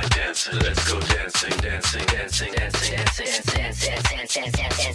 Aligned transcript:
Let's 0.00 0.88
go 0.88 1.00
dancing, 1.00 1.50
dancing, 1.58 2.06
dancing, 2.06 2.52
dancing, 2.52 2.52
dancing, 2.54 2.94
dancing, 2.94 3.54
dancing, 3.54 4.50
dancing, 4.52 4.52
dancing. 4.52 4.94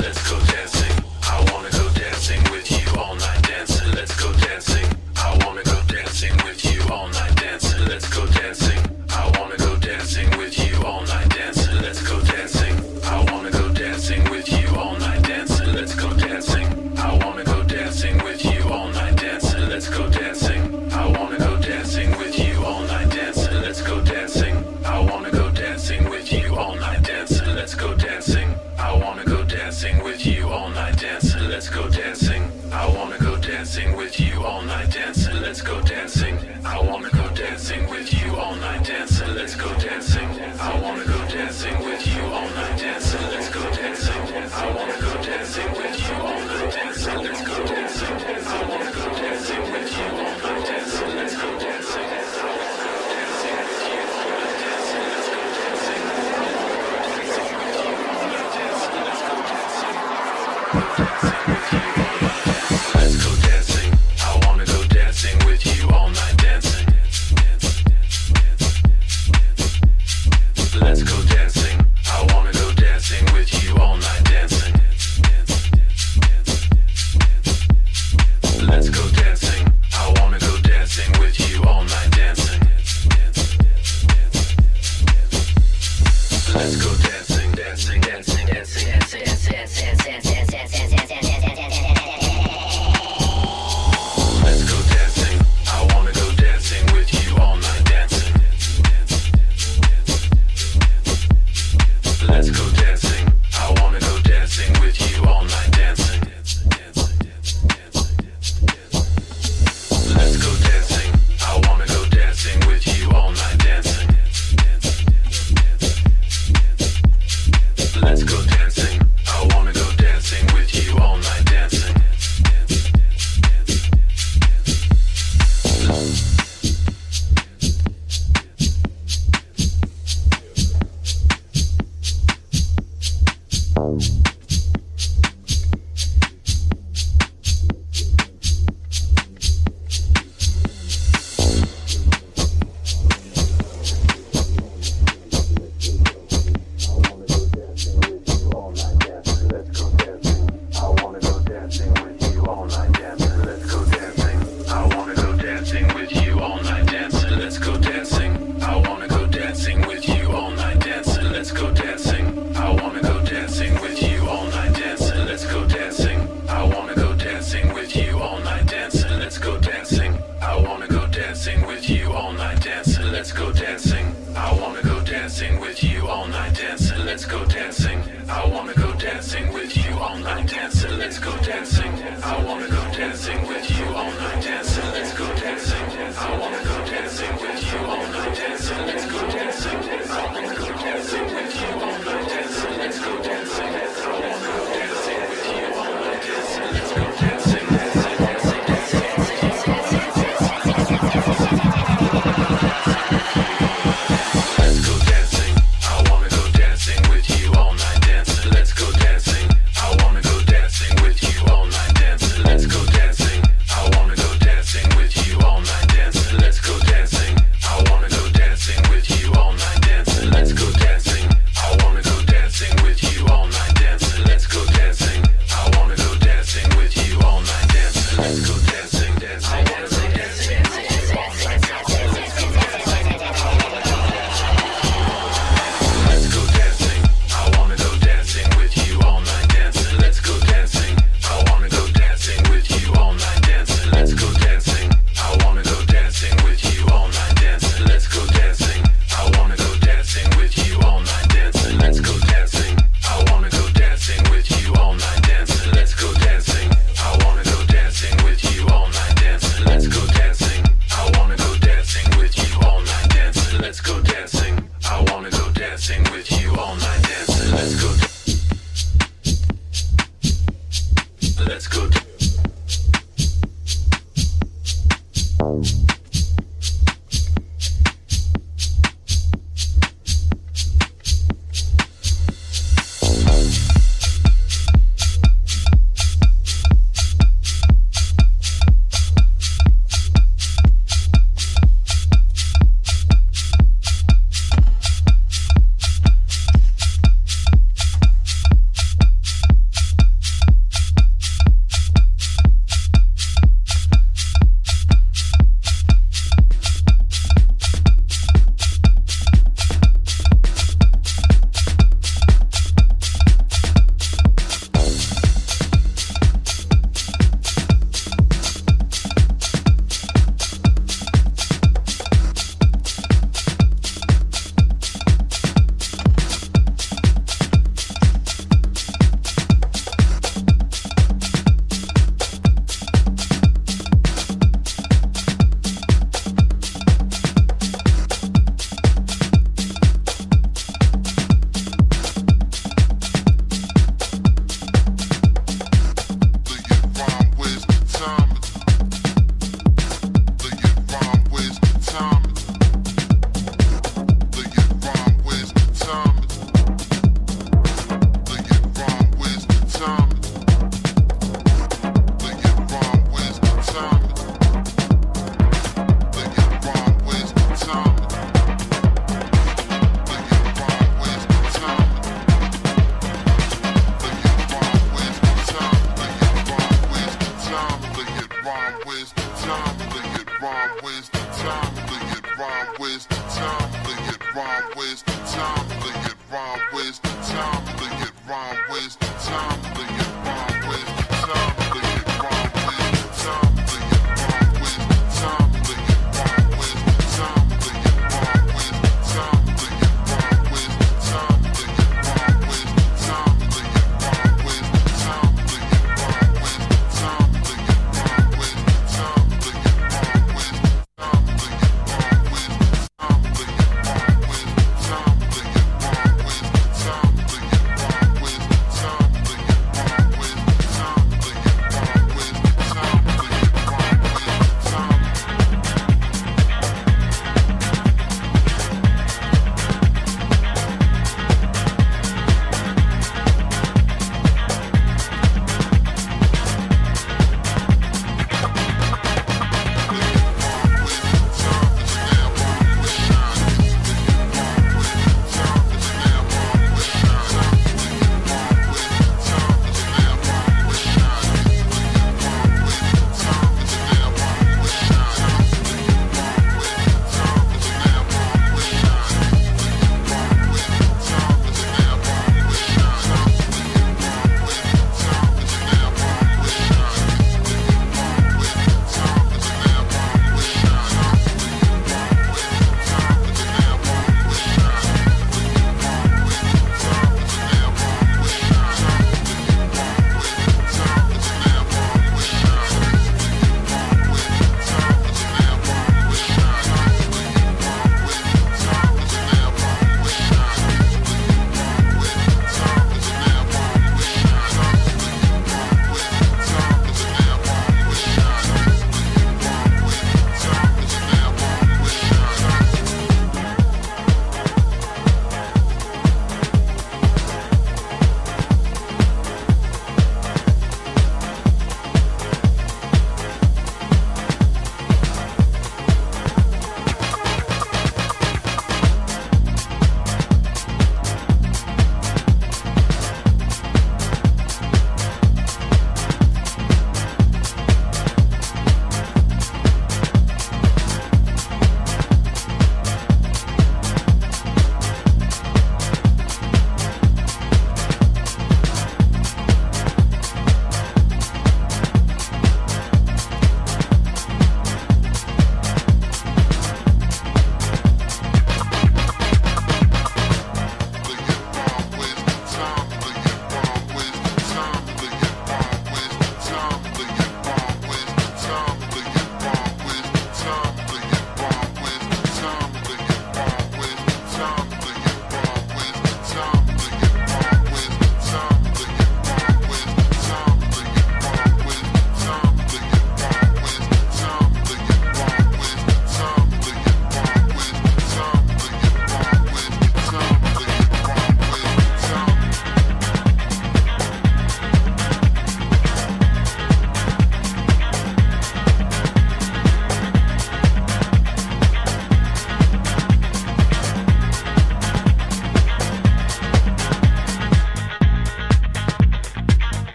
Let's 0.00 0.30
go 0.30 0.38
dancing. 0.46 1.04
I 1.22 1.50
wanna 1.52 1.70
go 1.70 1.88
dancing 1.94 2.42
with 2.52 2.70
you 2.70 3.00
all 3.00 3.16
night. 3.16 3.39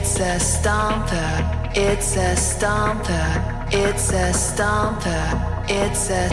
It's 0.00 0.20
a 0.20 0.38
stomper. 0.38 1.74
It's 1.74 2.16
a 2.16 2.36
stomper. 2.36 3.66
It's 3.72 4.12
a 4.12 4.30
stomper. 4.30 5.26
It's 5.68 6.10
a 6.10 6.30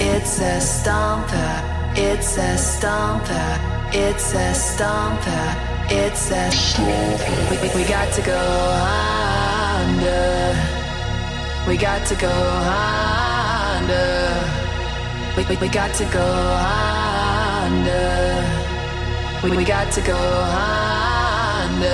It's 0.00 0.38
a 0.40 0.56
stomper. 0.56 1.52
It's 1.94 2.38
a 2.38 2.56
stomper. 2.56 3.58
It's 3.92 4.32
a 4.32 4.54
stomper. 4.54 5.44
It's 5.90 6.30
a 6.30 6.48
we, 7.50 7.56
we, 7.60 7.68
we 7.74 7.84
got 7.86 8.10
to 8.14 8.22
go 8.22 8.40
under. 9.76 10.56
We 11.68 11.76
got 11.76 12.06
to 12.06 12.14
go 12.16 12.32
under. 13.76 14.08
We, 15.36 15.44
we, 15.44 15.56
we 15.60 15.68
got 15.68 15.94
to 15.96 16.04
go 16.06 16.26
under. 17.68 18.00
We, 19.44 19.54
we 19.54 19.64
got 19.66 19.92
to 19.92 20.00
go 20.00 20.16
under. 20.16 20.81
We 21.82 21.88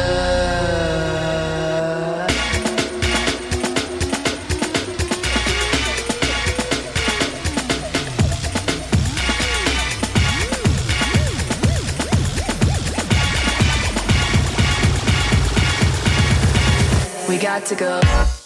got 17.39 17.65
to 17.67 17.75
go. 17.75 18.38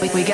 We, 0.00 0.08
we, 0.08 0.29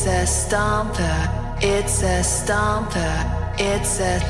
It's 0.00 0.06
a 0.06 0.22
stomper. 0.22 1.18
It's 1.60 2.02
a 2.04 2.22
stomper. 2.22 3.58
It's 3.58 3.98
a 3.98 4.20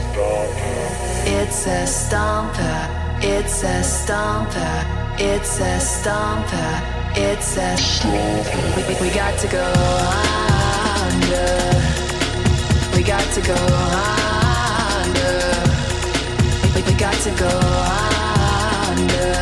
It's 1.27 1.67
a 1.67 1.85
stomper. 1.85 2.89
It's 3.23 3.63
a 3.65 3.83
stomper. 3.83 5.21
It's 5.21 5.61
a 5.61 5.77
stomper. 5.77 6.81
It's 7.19 7.59
a 7.59 7.77
we, 8.09 8.95
we, 8.99 9.15
got 9.15 9.39
to 9.41 9.49
go 9.49 9.67
under. 11.05 11.53
We 12.97 13.03
got 13.03 13.31
to 13.35 13.41
go 13.43 13.61
under. 14.97 15.37
We 16.75 16.81
got 16.97 17.13
to 17.27 17.31
go 17.45 17.53
under. 18.89 19.35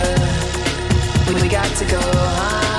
We, 1.29 1.41
we 1.41 1.49
got 1.49 1.71
to 1.77 1.85
go 1.85 2.01
under. 2.01 2.76